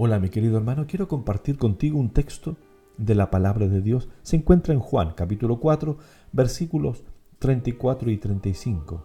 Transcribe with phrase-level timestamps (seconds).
[0.00, 2.56] Hola mi querido hermano, quiero compartir contigo un texto
[2.98, 4.08] de la palabra de Dios.
[4.22, 5.98] Se encuentra en Juan capítulo 4
[6.30, 7.02] versículos
[7.40, 9.04] 34 y 35.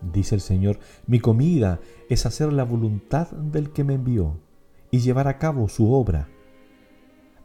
[0.00, 1.78] Dice el Señor, mi comida
[2.08, 4.38] es hacer la voluntad del que me envió
[4.90, 6.30] y llevar a cabo su obra.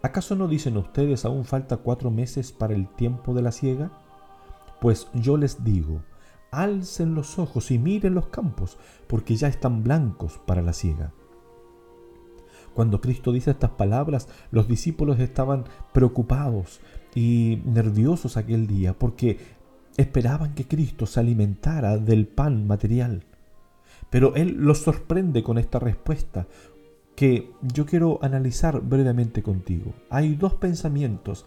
[0.01, 3.91] ¿Acaso no dicen ustedes aún falta cuatro meses para el tiempo de la siega?
[4.79, 6.01] Pues yo les digo,
[6.49, 8.77] alcen los ojos y miren los campos,
[9.07, 11.11] porque ya están blancos para la siega.
[12.73, 16.79] Cuando Cristo dice estas palabras, los discípulos estaban preocupados
[17.13, 19.37] y nerviosos aquel día porque
[19.97, 23.23] esperaban que Cristo se alimentara del pan material.
[24.09, 26.47] Pero Él los sorprende con esta respuesta
[27.15, 29.93] que yo quiero analizar brevemente contigo.
[30.09, 31.45] Hay dos pensamientos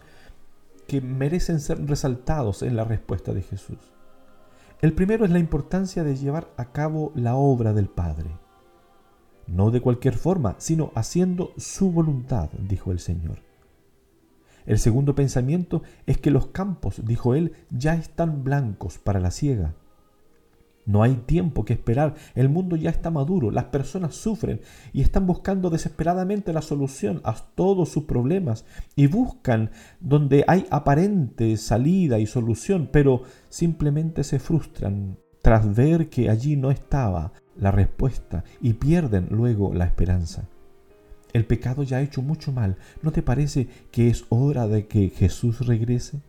[0.87, 3.79] que merecen ser resaltados en la respuesta de Jesús.
[4.81, 8.44] El primero es la importancia de llevar a cabo la obra del Padre
[9.47, 13.39] no de cualquier forma, sino haciendo su voluntad, dijo el Señor.
[14.65, 19.75] El segundo pensamiento es que los campos, dijo él, ya están blancos para la siega.
[20.87, 24.61] No hay tiempo que esperar, el mundo ya está maduro, las personas sufren
[24.93, 31.57] y están buscando desesperadamente la solución a todos sus problemas y buscan donde hay aparente
[31.57, 38.43] salida y solución, pero simplemente se frustran tras ver que allí no estaba la respuesta
[38.61, 40.43] y pierden luego la esperanza.
[41.33, 42.77] El pecado ya ha hecho mucho mal.
[43.01, 46.21] ¿No te parece que es hora de que Jesús regrese?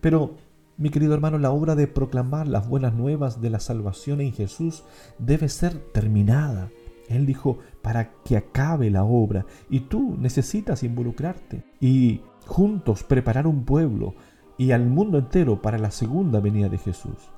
[0.00, 0.34] Pero,
[0.76, 4.82] mi querido hermano, la obra de proclamar las buenas nuevas de la salvación en Jesús
[5.18, 6.70] debe ser terminada.
[7.08, 9.46] Él dijo, para que acabe la obra.
[9.70, 14.14] Y tú necesitas involucrarte y juntos preparar un pueblo
[14.58, 17.35] y al mundo entero para la segunda venida de Jesús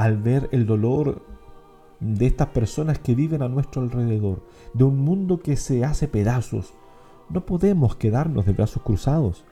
[0.00, 1.20] al ver el dolor
[2.00, 4.42] de estas personas que viven a nuestro alrededor,
[4.72, 6.72] de un mundo que se hace pedazos,
[7.28, 9.44] no podemos quedarnos de brazos cruzados.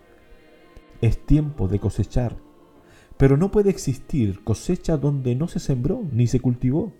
[1.03, 2.39] Es tiempo de cosechar,
[3.19, 6.95] pero no puede existir cosecha donde no se sembró ni se cultivó.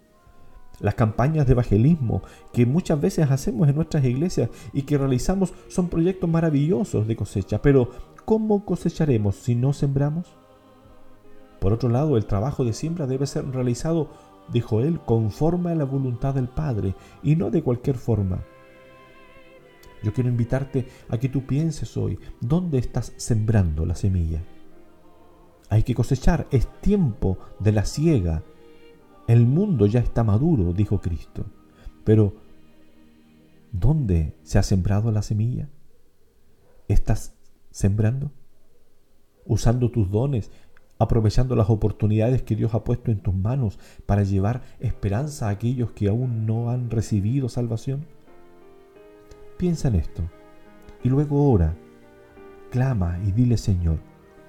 [0.81, 2.21] Las campañas de evangelismo
[2.53, 7.63] que muchas veces hacemos en nuestras iglesias y que realizamos son proyectos maravillosos de cosecha,
[7.63, 7.93] pero
[8.27, 10.38] ¿cómo cosecharemos si no sembramos?
[11.61, 14.11] Por otro lado, el trabajo de siembra debe ser realizado,
[14.53, 18.45] dijo él, conforme a la voluntad del Padre y no de cualquier forma.
[20.03, 24.45] Yo quiero invitarte a que tú pienses hoy, ¿dónde estás sembrando la semilla?
[25.71, 28.43] Hay que cosechar, es tiempo de la siega.
[29.27, 31.47] El mundo ya está maduro, dijo Cristo.
[32.05, 32.37] Pero,
[33.73, 35.69] ¿dónde se ha sembrado la semilla?
[36.87, 37.35] ¿Estás
[37.71, 38.31] sembrando?
[39.45, 40.51] Usando tus dones
[40.99, 45.93] aprovechando las oportunidades que Dios ha puesto en tus manos para llevar esperanza a aquellos
[45.93, 48.07] que aún no han recibido salvación?
[49.57, 50.23] Piensa en esto
[51.03, 51.77] y luego ora,
[52.71, 53.99] clama y dile Señor,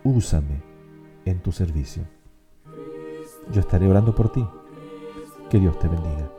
[0.03, 0.61] úsame
[1.25, 2.03] en tu servicio.
[3.51, 4.45] Yo estaré orando por ti.
[5.49, 6.38] Que Dios te bendiga.